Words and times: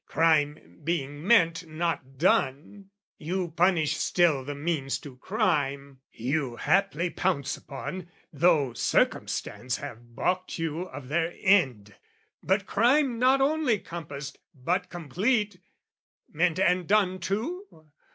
Crime 0.07 0.79
being 0.83 1.27
meant 1.27 1.67
not 1.67 2.17
done, 2.17 2.89
you 3.19 3.49
punish 3.49 3.95
still 3.97 4.43
The 4.43 4.55
means 4.55 4.97
to 5.01 5.17
crime, 5.17 5.99
you 6.11 6.55
haply 6.55 7.11
pounce 7.11 7.55
upon, 7.55 8.09
Though 8.33 8.73
circumstance 8.73 9.77
have 9.77 10.15
baulked 10.15 10.57
you 10.57 10.87
of 10.87 11.07
their 11.07 11.35
end: 11.41 11.93
But 12.41 12.65
crime 12.65 13.19
not 13.19 13.41
only 13.41 13.77
compassed 13.77 14.39
but 14.55 14.89
complete, 14.89 15.59
Meant 16.31 16.57
and 16.57 16.87
done 16.87 17.19
too? 17.19 17.67